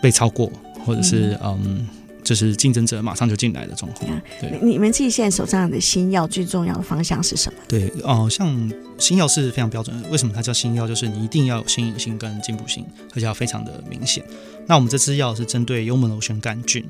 [0.00, 0.50] 被超过
[0.86, 1.60] 或者是嗯。
[1.64, 1.88] 嗯
[2.28, 4.06] 就是竞争者马上就进来的状况。
[4.38, 7.58] 对，你们自己现在手上的新药最重要的方向是什么？
[7.66, 10.06] 对哦、呃，像新药是非常标准的。
[10.10, 10.86] 为什么它叫新药？
[10.86, 14.22] 就是你一定要有新颖性跟进步性，而且要非常的明显。
[14.66, 16.84] 那我们这支药是针对幽门螺旋杆菌。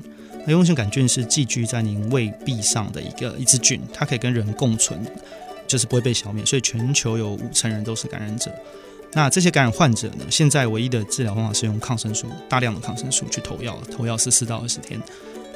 [0.45, 4.99] 那幽门螺旋杆菌是寄居在您胃壁上的一个一支菌，它可以跟人共存，
[5.65, 6.45] 就是不会被消灭。
[6.45, 8.51] 所以全球有五成人都是感染者。
[9.13, 10.25] 那这些感染患者呢？
[10.29, 15.01] 现在唯一的治疗方法是用抗生素，大量的抗生素去投药，投药是四到二十天。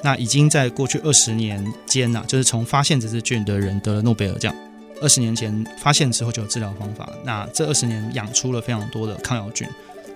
[0.01, 4.53] 那已经在过去二十年间呐、就是从发现这支菌的人得了诺贝尔奖。
[5.01, 7.09] 二十年前发现之后就有治疗方法。
[7.23, 9.67] 那这二十年养出了非常多的抗药菌，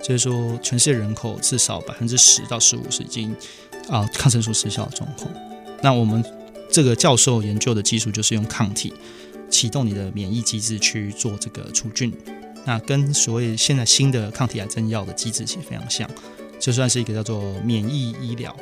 [0.02, 3.36] 就是说全世界人口至少百分之十到十五是已经
[3.88, 5.30] 啊、抗生素失效的状况。
[5.82, 6.23] 那我们
[6.71, 8.93] 这个教授研究的技术就是用抗体
[9.50, 12.12] 启动你的免疫机制去做这个除菌。
[12.68, 16.08] 那跟所谓现在新的抗体癌症药的机制其实非常像，
[16.60, 18.54] 就算是一个叫做免疫医疗。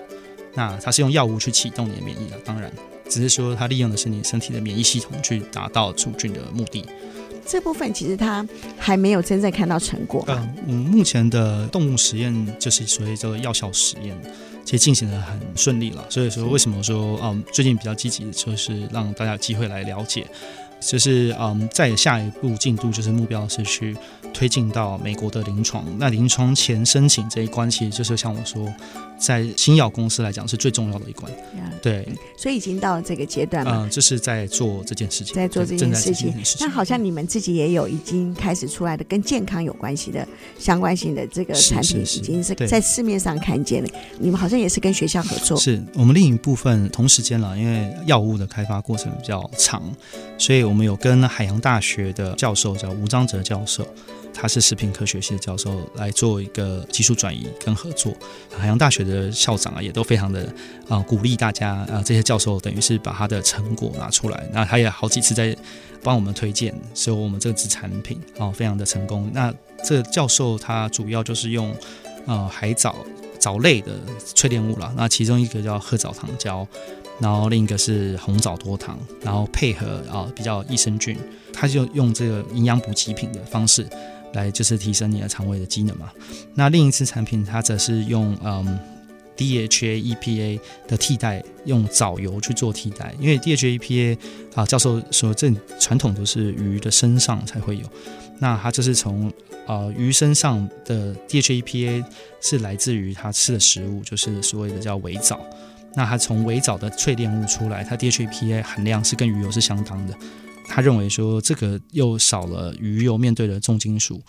[0.53, 2.71] 那它是用药物去启动你的免疫的，当然，
[3.09, 6.85] 只是说它利用的是你身体的免疫系统去达到除菌的目的。
[7.47, 10.23] 这部分其实它还没有真正看到成果。
[10.27, 14.15] 嗯，我们目前的动物实验就是所谓叫做药效实验，
[14.63, 16.05] 其实进行的很顺利了。
[16.09, 20.25] 所以说，为什么说嗯最近比较积极，就是让大家有机会来了解。
[20.87, 23.95] 就是嗯，在下一步进度就是目标是去
[24.33, 25.83] 推进到美国的临床。
[25.97, 28.71] 那临床前申请这一关，其实就是像我说，
[29.19, 31.31] 在新药公司来讲是最重要的一关。
[31.81, 33.83] 对，所以已经到了这个阶段了。
[33.83, 36.33] 嗯，就是在做这件事情，在做这件事情。
[36.59, 40.27] 那好像你们自己也有已经开始出来的跟健康有关系的
[40.59, 43.89] 相关性的这个产品，已经是在市面上看见了。
[44.19, 45.57] 你们好像也是跟学校合作。
[45.57, 49.81] 是我们另一部分同时间了，因为药物的开发过程比较长，
[50.37, 50.75] 所以我。
[50.75, 53.87] 我们有跟海洋大学的教授叫吴章哲教授，
[54.35, 58.13] 他是食品科学系的教授，来做一个技术转移跟合作。
[58.55, 60.53] 海洋大学的校长啊，也都非常的
[60.89, 64.47] 啊、鼓励大家啊、这些教授等于是把他的成果拿出来。
[64.51, 65.55] 那他也好几次在
[66.03, 69.31] 帮我们推荐，所以我们这支产品啊、非常的成功。
[69.33, 71.73] 那这教授他主要就是用
[72.25, 72.95] 呃海藻
[73.39, 73.93] 藻类的
[74.35, 76.67] 淬炼物了，那其中一个叫褐藻糖胶。
[77.17, 81.17] 然后另一个是红枣多糖，然后配合啊比较益生菌，
[81.53, 83.87] 它就用这个营养补给品的方式
[84.37, 86.11] 来就是提升你的肠胃的机能嘛。
[86.53, 88.79] 那另一支产品它则是用嗯
[89.37, 94.17] DHA EPA 的替代，用藻油去做替代，因为 DHA EPA
[94.53, 97.83] 啊教授说这传统都是鱼的身上才会有，
[98.39, 99.29] 那它就是从
[99.67, 102.05] 呃鱼身上的 DHA EPA
[102.39, 105.39] 是来自于它吃的食物，就是所谓的叫微藻。
[105.97, 110.17] 那它从微藻的淬炼物出来，它 DHA EPA 含量是跟鱼油是相当的。
[110.67, 114.21] 他认为说这个又少了鱼油面对的重金属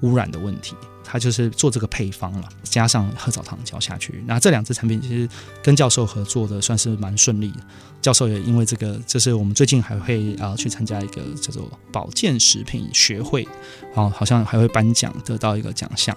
[0.00, 0.74] 污染的问题，
[1.04, 4.22] 他就是做这个配方了，加上褐藻糖胶下去。
[4.26, 5.28] 那这两支产品其实
[5.62, 7.58] 跟教授合作的算是蛮顺利的。
[8.00, 13.46] 教授也因为这个，就是我们最近还会啊去参加一个叫做保健食品学会，
[13.94, 16.16] 然后好像还会颁奖得到一个奖项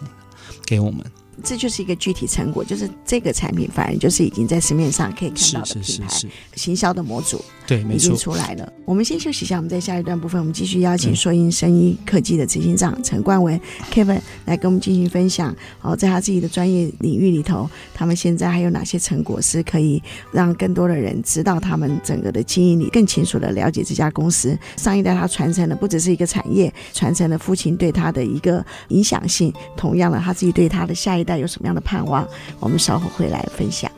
[0.66, 1.06] 给我们。
[1.44, 8.72] 这就是一个具体成果，就是这个产品反而就是已经在市面上可以看到的品牌，行销的模组对，已经出来了。
[8.86, 13.60] 我们先休息一下，我们在下一段部分，我们继续邀请硕英生医科技的执行长陈冠文
[13.92, 15.56] Kevin 来跟我们进行分享。
[15.82, 20.02] 哦，在他自己的专业领域里头，他们现在还有哪些成果是可以
[20.32, 24.58] 让更多的人知道他们整个的经营里更清楚的了解这家公司。
[24.78, 32.28] 上一代他传承的不只是一个产业，传承了父亲对他的一个影响性，同样的他自己对他的下一代有什么样的盼望？
[32.60, 33.92] 我们稍后会来分享。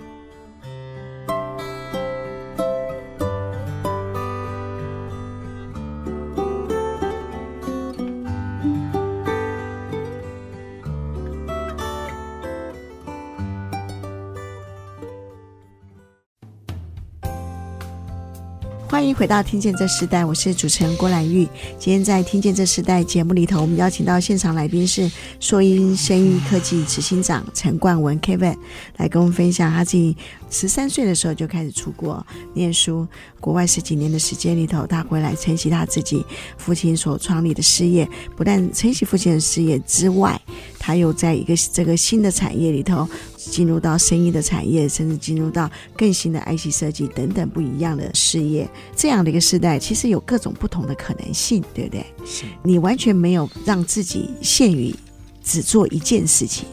[19.18, 21.44] 回到《听见这时代》，我是主持人郭兰玉。
[21.80, 28.56] 今天在《听见这时代》节目里头，我们邀请到现场来宾是硕音声音科技执行长陈冠文 Kevin，
[28.98, 30.16] 来跟我们分享他自己
[30.50, 33.08] 十三岁的时候就开始出国念书，
[33.40, 36.26] 国外十几年的时间里头，他回来承袭他自己
[36.58, 40.40] 父亲所创立的事业，不但承袭父亲的事业之外，
[40.80, 43.08] 他又在一个这个新的产业里头。
[43.50, 52.06] 进入到生意的产业，甚至进入到更新的 IC 设计等等不一样的事业，这样的一个时代，其实有各种不同的可能性，对不对？
[52.26, 52.44] 是。
[52.62, 54.94] 你完全没有让自己限于
[55.42, 56.66] 只做一件事情。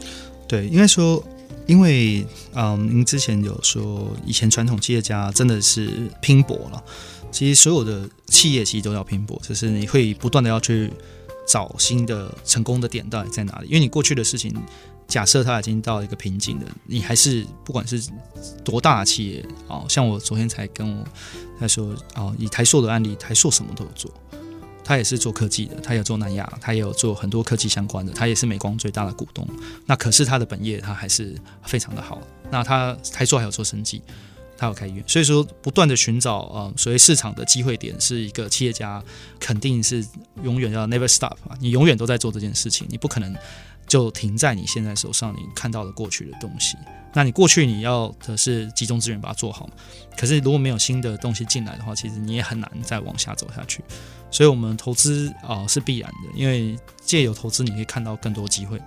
[0.49, 1.23] 对，应该说，
[1.67, 6.83] 因为嗯，您之前有说，以前传统企业家真的是拼搏了。
[7.31, 10.91] 其实所有的企业其实都要拼搏，就是你会不断的要去
[11.47, 14.55] 找新的成功的点到底在哪里，因为你过去的事情。
[15.07, 18.01] 假设它已经到一个瓶颈了，你还是不管是
[18.63, 21.05] 多大的企业哦，像我昨天才跟我
[21.59, 24.11] 他说哦，以台塑的案例，台塑什么都有做，
[24.85, 29.45] 他也是做科技的，他有做南亚，他也有做很多科技相关的，他也是美光最大的股东。
[29.87, 32.21] 那可是他的本业他还是非常的好。
[32.51, 34.01] 那他台塑还有做生技，
[34.55, 39.03] 他有开医院，所以说不断的寻找啊、呃，所谓市场的机会点，是一个企业家
[39.39, 40.05] 肯定是
[40.43, 43.35] 永远要 never stop 啊，你永远都在做这件事情，你不可能。
[43.87, 46.75] 就停在你现在手上，你看到的过去的东西。
[47.13, 49.69] 那你过去你要的是集中资源把它做好。
[50.17, 53.83] 可是如果没有新的东西进来的话，其实你也很难再往下走下去。
[54.35, 58.77] 所以，我们投资啊、是必然的，因为借由投资，你可以看到更多机会。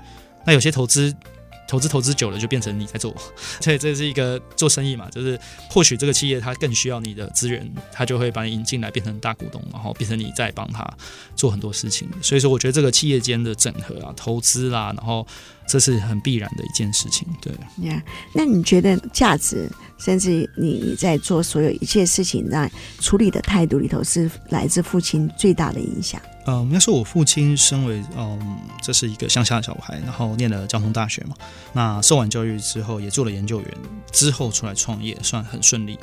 [0.44, 1.14] 那有些投资。
[1.68, 3.14] 投资投资久了就变成你在做，
[3.60, 5.38] 所以这是一个做生意嘛，就是
[5.70, 10.84] 或许这个企业它更需要你的资源，它就会把你引进来变成大股东，然后变成你在帮他
[11.36, 12.08] 做很多事情。
[12.22, 15.26] 所以说，我觉得这个企业间的整合啊、投资啦，然后
[15.68, 17.28] 这是很必然的一件事情。
[17.42, 18.02] 对那
[18.32, 26.18] 那你觉得价值，甚至你在做所有一切事情在处理的态度里头，是来自父亲最大的影响？
[26.50, 31.36] 嗯，应该说我父亲身为嗯，这是一个乡下的小孩，然后念了交通大学嘛，
[31.74, 33.68] 那受完教育之后也做了研究员，
[34.10, 35.98] 之后出来创业算很顺利。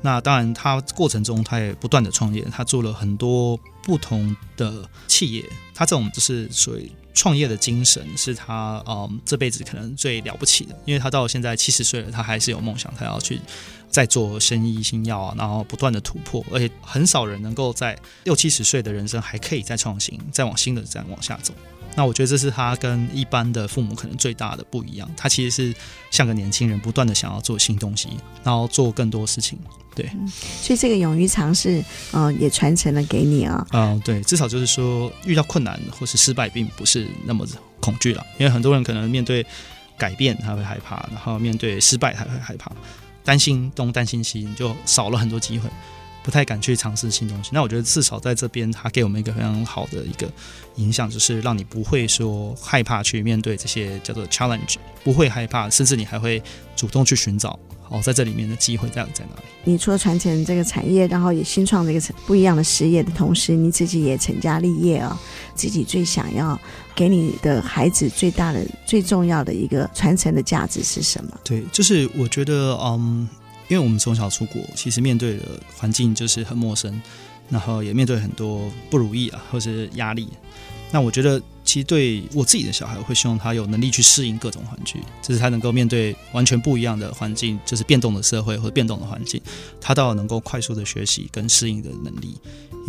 [0.00, 5.44] 那当然，他过程中他也不断的创业，他做了很多不同的企业。
[5.74, 13.38] 他这种就是所谓创业的精神，是他嗯这辈子可能最了不起的，因为他到现在七十岁了，他还是有梦想，他要去。
[13.90, 21.52] 再做生意新药，然后不断的突破，而且很少人能够在六七十岁的人生还可以再创新，再往新的这样往下走。
[21.96, 25.10] 那我觉得这是他跟一般的父母可能最大的不一样。
[25.16, 25.74] 他其实是
[26.10, 28.08] 像个年轻人，不断的想要做新东西，
[28.44, 29.58] 然后做更多事情。
[29.94, 30.26] 对，嗯、
[30.62, 31.80] 所以这个勇于尝试，
[32.12, 33.66] 嗯、呃，也传承了给你啊。
[33.72, 37.44] 嗯、呃，对，至少就是说遇到困难或是失败，并不是那么
[37.80, 38.24] 恐惧了。
[38.38, 39.44] 因为很多人可能面对
[39.98, 42.70] 改变他会害怕，然后面对失败他会害怕。
[43.24, 45.68] 担心东担心西，你就少了很多机会，
[46.22, 47.50] 不太敢去尝试新东西。
[47.52, 50.30] 那我觉得至少在这边，他给我们一个非常好的一个
[50.76, 56.42] 影响，就是让你不会说害怕去面对这些叫做 challenge，不会害怕，甚至你还会
[56.76, 57.58] 主动去寻找。
[57.92, 59.42] 哦，在这里面的机会在在哪里？
[59.64, 65.18] 你除了传承这个产业，然后也新创这个不一样的事业的同时，你自己也成家立业啊、哦，
[65.56, 66.56] 自己最想要
[66.94, 71.36] 给你的孩子最大的、最重要的一个传承的价值是什么？
[71.42, 73.28] 对，就是我觉得，嗯，
[73.70, 75.44] 因为我们从小出国，其实面对的
[75.76, 77.00] 环境就是很陌生，
[77.48, 80.28] 然后也面对很多不如意啊，或是压力。
[80.90, 89.40] 那我觉得，其实对我自己的小孩，会希望他有能力去适应各种环境，就是他能够面对完全不一样的环境，就是变动的社会或者变动的环境，
[89.80, 92.36] 他倒能够快速的学习跟适应的能力。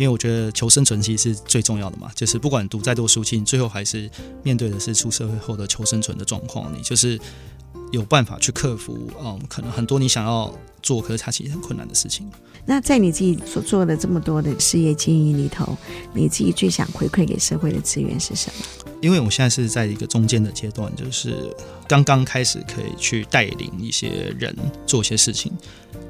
[0.00, 4.10] 为我觉得求生存其实是最重要的嘛，就是不管读再多书，其实你最后还是
[4.42, 7.16] 面对的是出社会后的求生存的状况，你就是。
[7.90, 10.50] 有办法去克服，嗯，可能很多你想要
[10.82, 12.28] 做，可是它其实很困难的事情。
[12.64, 15.76] 那在你自己所做的这么多的事业经营里头，
[16.12, 18.66] 你自己最想回馈给社会的资源是什么？
[19.00, 21.52] 因为我现在是在一个中间的阶段，就是
[21.88, 24.54] 刚刚开始可以去带领一些人
[24.86, 25.50] 做一些事情。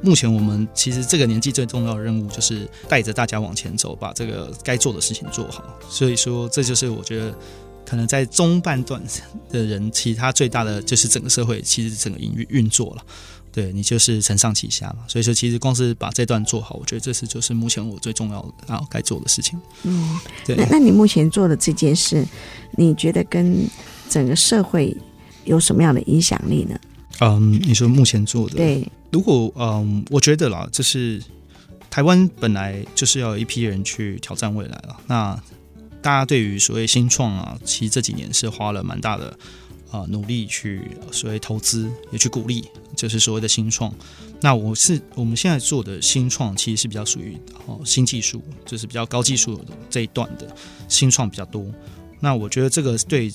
[0.03, 5.65] 目前我们其实这个年纪最重要的任务就是带着大家往前走，把这个该做的事情做好。
[5.89, 7.35] 所以说，这就是我觉得
[7.87, 9.03] 可能在中半段
[9.49, 13.07] 的人，其他最大的就是整个社会其实整个营运运作了。
[13.53, 19.61] 对，你就是承上启下嘛，所以说其实光是把这段做好，我觉得这是就是目前我最重要的然后该做的事情。
[19.83, 20.57] 嗯，对。
[20.57, 22.27] 那那你目前做的这件事，
[22.79, 23.69] 你觉得跟
[24.09, 24.97] 整个社会
[25.45, 26.81] 有什么样的影响力呢？
[27.21, 31.23] 嗯，你说目前做的，对，如果嗯，我觉得啦，就是
[31.91, 34.97] 台湾本来就是要有一批人去挑战未来了。
[35.07, 35.39] 那
[36.01, 39.39] 大家对于所谓新创啊，其实这几年是花了蛮大的。
[39.93, 40.81] 啊，努力去
[41.13, 42.65] 所谓投资，也去鼓励，
[42.97, 43.95] 就是所谓的新创。
[44.41, 50.53] 那我是我们现在做的新创，其实是比较属于哦新技术，就是比较高技术这一段的
[50.89, 51.65] 新创比较多。
[52.19, 53.33] 那我觉得这个对。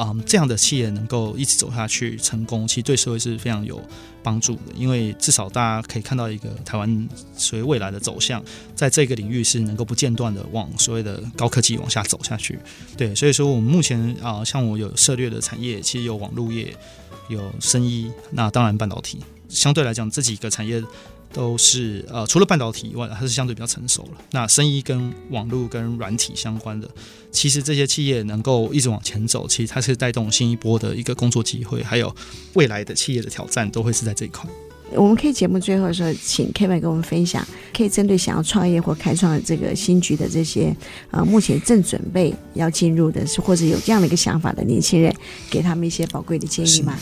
[0.00, 3.82] 啊、嗯，这样的企业能够一直走下去成功，其实对社会是非常有
[4.22, 4.62] 帮助的。
[4.74, 8.42] 因为至少大家可以看到一个台湾所谓未来的走向，
[8.74, 12.58] 在这个领域是能够不间断的往所谓的高科技往下走下去。
[12.96, 16.74] 对，所以说我们目前啊，像我有涉猎的产业，其实有网络业，
[17.28, 19.20] 有生医，那当然半导体，
[19.50, 20.82] 相对来讲这几个产业。
[21.32, 24.18] 都是呃，除了半导体以外，它是相对比较成熟了。
[24.32, 26.88] 那生意跟网络跟软体相关的，
[27.30, 32.14] 其实这些企业能够一直往前走，其实它是带动新一波的一个工作机会，还有
[32.54, 34.50] 未来的企业的挑战，都会是在这一块。
[34.92, 40.76] 我们可以节目最后的时候，请 Kevin 跟我们分享，可以针对想要创业或开创这个新局的这些
[41.12, 45.14] 呃，目前正准备要进入的，是或者有这样的一个想法的年轻人，
[45.48, 46.98] 给他们一些宝贵的建议吗？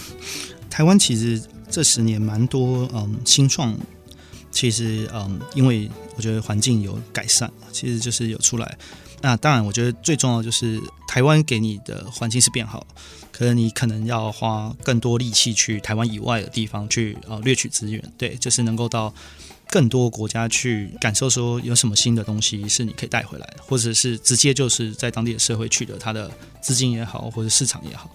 [0.68, 3.74] 台湾其实这十年蛮多嗯新创。
[4.51, 8.78] 其实，嗯，因为我觉得环境有改善，其实就是有出来。
[9.20, 12.86] 那当然，我觉得最重要就是台湾给你的环境是变好，
[13.32, 19.12] 可能你可能要花更多力气去台湾以外的地方去呃掠取资源，对，就是能够到
[19.68, 26.30] 更多国家去感受说有什么新的东西是你可以带回来的，或者是直接就是在当地的社会取得它的
[26.62, 28.09] 资金也好，或者市场也好。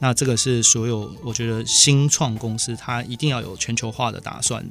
[0.00, 4.66] 那这个是所有我觉得新创公司它一定要有全球化的打算。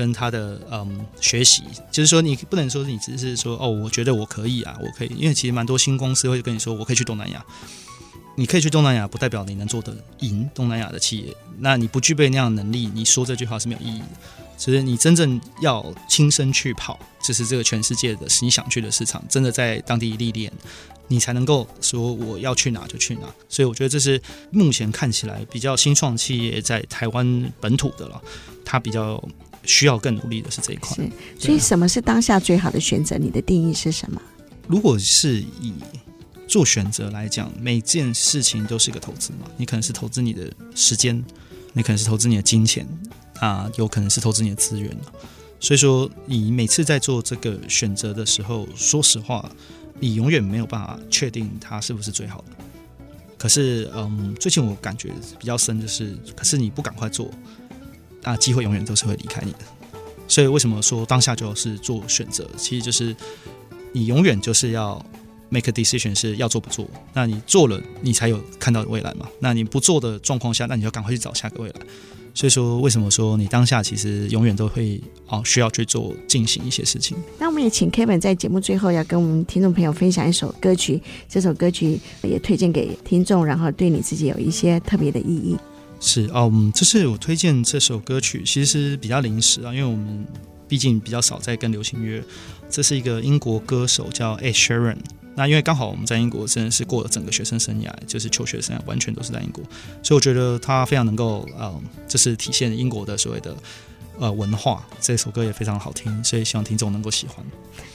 [0.00, 7.44] 跟他的嗯学习，就是说你不能说你只是说哦，我觉得我可以啊，我可以，因为其实蛮多新公司会跟你说我可以去东南亚，
[8.34, 11.36] 你可以去东南亚，不代表你能做得赢东南亚的企业。
[11.58, 14.06] 那你不具备那样能力，你说这句话是没有意义的。
[14.56, 20.50] 其实你真正要亲身去跑，就是这个全世界的你想去的市场，真的在当地历练，
[21.08, 23.28] 你才能够说我要去哪就去哪。
[23.50, 24.18] 所以我觉得这是
[24.50, 28.18] 目前看起来比较新创企业在台湾本土的了，
[28.64, 29.22] 它比较。
[29.64, 30.96] 需要更努力的是这一块。
[30.96, 33.16] 是，所以什么是当下最好的选择？
[33.18, 34.20] 你的定义是什么？
[34.66, 35.74] 如果是以
[36.46, 39.50] 做选择来讲，每件事情都是一个投资嘛。
[39.56, 41.24] 你可能是投资你的时间，
[41.72, 42.86] 你可能是投资你的金钱
[43.38, 44.96] 啊，有可能是投资你的资源。
[45.60, 49.50] 所以说，你每次在做这个选择的时候，说实话，
[49.98, 52.64] 你永远没有办法确定它是不是最好的。
[53.36, 57.30] 可是，嗯，最近我感觉比较深，就是，可是你不赶快做。
[58.22, 59.58] 那机会永远都是会离开你的，
[60.28, 62.46] 所以为什么说当下就是做选择？
[62.56, 63.14] 其实就是
[63.92, 65.04] 你永远就是要
[65.48, 66.86] make a decision，是要做不做。
[67.12, 69.26] 那你做了，你才有看到未来嘛。
[69.40, 71.74] 那你不做的状况下，那你就赶快去找下个未来。
[72.32, 77.16] 所以说，为什么说你当下其实永远都会哦需要去做进行一些事情？
[77.40, 85.56] 那我们也请 Kevin 在节目最后要跟我们听众朋友分享一首歌曲，这首歌曲也推荐给听众，然后对你自己有一些特别的意义。
[86.00, 90.26] 是哦，嗯，就是我推荐这首歌曲，其实比较临时啊，因为我们
[90.66, 92.22] 毕竟比较少在跟流行乐。
[92.70, 94.96] 这是一个英国歌手叫 Ed Sheeran，
[95.34, 99.62] 那因为刚好我们在英国真的是过了整个学生生涯，就是求学生涯完全都是在英国，
[100.02, 103.54] 所以我觉得他非常能够，嗯，这是体现英国的所谓的。
[104.20, 107.36] 呃，文化这首歌也非常好听，所以希望听众能够喜欢。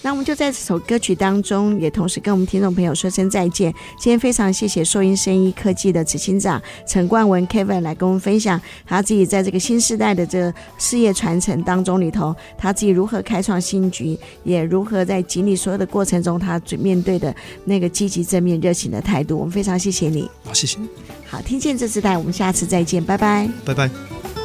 [0.01, 3.71] 那我们就在这首歌曲当中，也同时跟我们听众朋友说声再见。
[3.99, 17.33] 今天非常谢谢硕英生医科技的执行长陈冠文 Kevin 来跟我们分享他自己在这个新时代的这个事业传承当中里头，他自己如何开创新局，也如何在经历所有的过程中，他最面对的
[17.65, 19.37] 那个积极正面热情的态度。
[19.37, 20.27] 我们非常谢谢你。
[20.43, 20.79] 好，谢谢。
[21.27, 24.44] 好，听见这时代，我们下次再见，拜拜，拜拜。